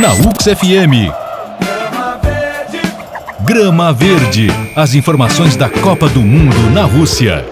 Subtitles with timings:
[0.00, 1.10] Na UX FM.
[3.46, 4.48] Grama Verde.
[4.76, 7.46] As informações da Copa do Mundo na Rússia.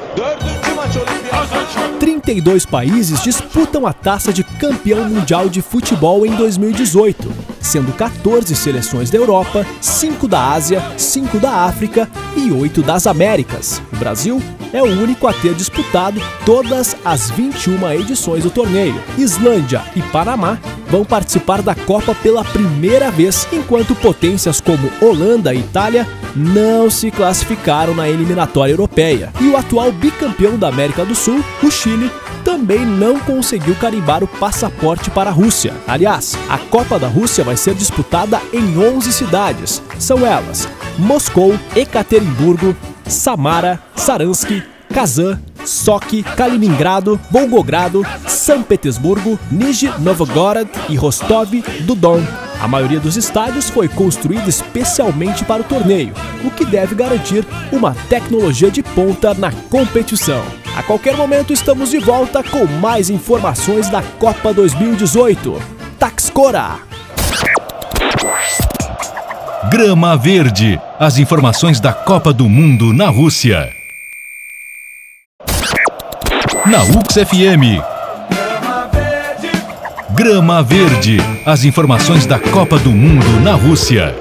[1.99, 9.11] 32 países disputam a taça de campeão mundial de futebol em 2018, sendo 14 seleções
[9.11, 13.81] da Europa, 5 da Ásia, 5 da África e 8 das Américas.
[13.90, 19.01] O Brasil é o único a ter disputado todas as 21 edições do torneio.
[19.16, 20.59] Islândia e Panamá
[20.95, 26.06] vão participar da Copa pela primeira vez, enquanto potências como Holanda e Itália
[26.37, 29.32] não se classificaram na eliminatória europeia.
[29.41, 32.09] E o atual bicampeão da América do Sul, o Chile,
[32.45, 35.74] também não conseguiu carimbar o passaporte para a Rússia.
[35.88, 39.82] Aliás, a Copa da Rússia vai ser disputada em 11 cidades.
[39.98, 50.96] São elas: Moscou, Ekaterimburgo, Samara, Saransk, Kazan, Sochi, Kaliningrado, Volgogrado, São Petersburgo, Nizhny Novgorod e
[50.96, 52.23] Rostov-do-Don.
[52.60, 57.95] A maioria dos estádios foi construída especialmente para o torneio, o que deve garantir uma
[58.09, 60.42] tecnologia de ponta na competição.
[60.76, 65.61] A qualquer momento estamos de volta com mais informações da Copa 2018.
[65.98, 66.79] Taxcora!
[69.70, 70.81] Grama Verde.
[70.98, 73.84] As informações da Copa do Mundo na Rússia.
[76.67, 77.79] Na UX FM.
[80.15, 81.19] Grama Verde.
[81.45, 84.17] As informações da Copa do Mundo na Rússia.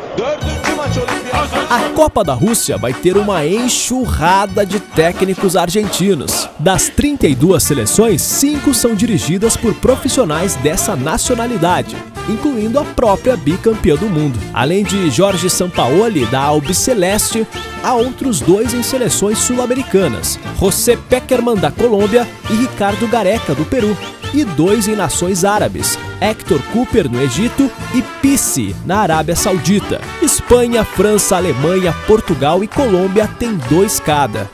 [1.70, 6.50] A Copa da Rússia vai ter uma enxurrada de técnicos argentinos.
[6.60, 11.96] Das 32 seleções, cinco são dirigidas por profissionais dessa nacionalidade,
[12.28, 14.38] incluindo a própria bicampeã do mundo.
[14.54, 17.48] Além de Jorge Sampaoli, da Albiceleste,
[17.84, 23.96] há outros dois em seleções sul-americanas, José Peckerman, da Colômbia, e Ricardo Gareca, do Peru
[24.34, 30.02] e dois em nações árabes, Hector Cooper no Egito e Pisse na Arábia Saudita.
[30.22, 34.50] Espanha, França, Alemanha, Portugal e Colômbia têm dois cada.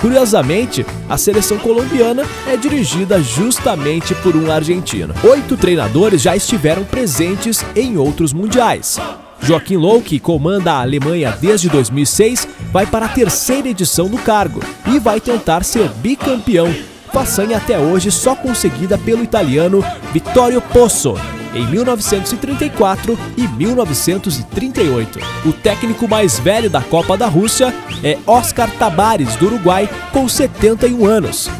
[0.00, 5.14] Curiosamente, a seleção colombiana é dirigida justamente por um argentino.
[5.22, 8.98] Oito treinadores já estiveram presentes em outros mundiais.
[9.40, 14.60] Joaquim Low, que comanda a Alemanha desde 2006, vai para a terceira edição do cargo
[14.86, 16.74] e vai tentar ser bicampeão
[17.12, 21.14] façanha até hoje só conseguida pelo italiano Vittorio Pozzo
[21.54, 25.18] em 1934 e 1938.
[25.44, 31.04] O técnico mais velho da Copa da Rússia é Oscar Tabares, do Uruguai, com 71
[31.04, 31.50] anos.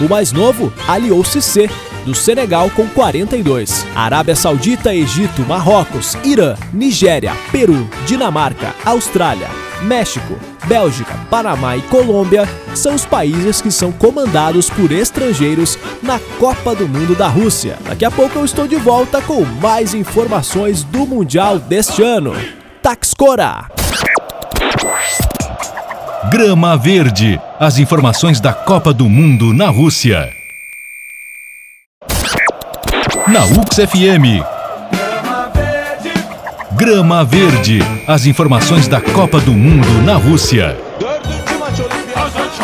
[0.00, 1.68] O mais novo, Aliou Cissé,
[2.04, 3.84] do Senegal com 42.
[3.94, 9.48] Arábia Saudita, Egito, Marrocos, Irã, Nigéria, Peru, Dinamarca, Austrália,
[9.82, 16.74] México, Bélgica, Panamá e Colômbia são os países que são comandados por estrangeiros na Copa
[16.74, 17.78] do Mundo da Rússia.
[17.88, 22.34] Daqui a pouco eu estou de volta com mais informações do Mundial deste ano.
[22.82, 23.68] Taxcora!
[26.30, 27.40] Grama Verde.
[27.58, 30.32] As informações da Copa do Mundo na Rússia.
[33.26, 34.59] Na UX FM.
[36.80, 37.80] Grama Verde.
[38.06, 40.78] As informações da Copa do Mundo na Rússia.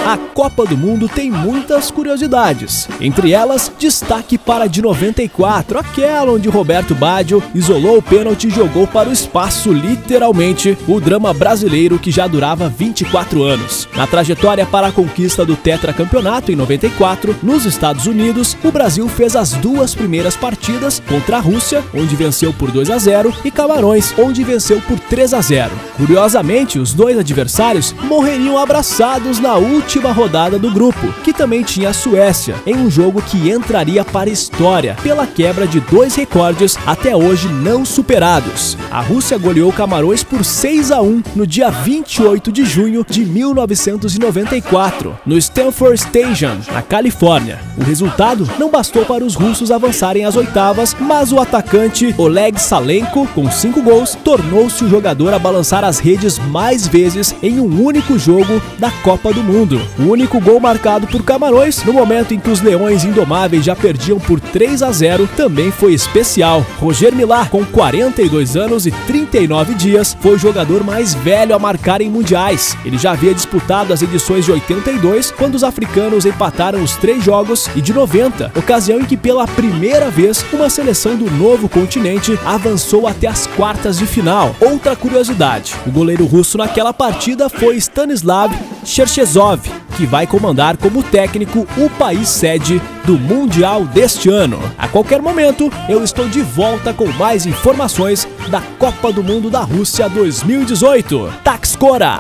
[0.06, 2.86] A Copa do Mundo tem muitas curiosidades.
[3.00, 8.50] Entre elas, destaque para a de 94, aquela onde Roberto Baggio isolou o pênalti e
[8.50, 13.88] jogou para o espaço, literalmente, o drama brasileiro que já durava 24 anos.
[13.96, 19.34] Na trajetória para a conquista do tetracampeonato em 94, nos Estados Unidos, o Brasil fez
[19.34, 24.12] as duas primeiras partidas contra a Rússia, onde venceu por 2 a 0, e Camarões,
[24.19, 25.70] onde venceu por 3 a 0.
[25.96, 31.91] Curiosamente, os dois adversários morreriam abraçados na última última rodada do grupo, que também tinha
[31.91, 36.76] a Suécia, em um jogo que entraria para a história pela quebra de dois recordes
[36.84, 38.76] até hoje não superados.
[38.91, 45.16] A Rússia goleou Camarões por 6 a 1 no dia 28 de junho de 1994,
[45.25, 47.60] no Stanford Station, na Califórnia.
[47.78, 53.28] O resultado não bastou para os russos avançarem às oitavas, mas o atacante Oleg Salenko,
[53.28, 58.19] com cinco gols, tornou-se o jogador a balançar as redes mais vezes em um único
[58.19, 59.81] jogo da Copa do Mundo.
[59.99, 64.18] O único gol marcado por Camarões, no momento em que os Leões Indomáveis já perdiam
[64.18, 66.64] por 3 a 0, também foi especial.
[66.78, 72.00] Roger Milá, com 42 anos e 39 dias, foi o jogador mais velho a marcar
[72.00, 72.74] em mundiais.
[72.82, 77.68] Ele já havia disputado as edições de 82, quando os africanos empataram os três jogos,
[77.76, 83.06] e de 90, ocasião em que pela primeira vez uma seleção do novo continente avançou
[83.06, 84.56] até as quartas de final.
[84.60, 88.50] Outra curiosidade: o goleiro russo naquela partida foi Stanislav
[88.82, 89.60] Cherchezov,
[89.96, 94.60] que vai comandar como técnico o país sede do Mundial deste ano.
[94.76, 99.60] A qualquer momento, eu estou de volta com mais informações da Copa do Mundo da
[99.60, 101.32] Rússia 2018.
[101.43, 102.19] Taxcora!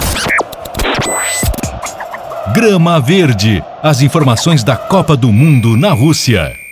[2.54, 3.62] Grama Verde.
[3.82, 6.65] As informações da Copa do Mundo na Rússia.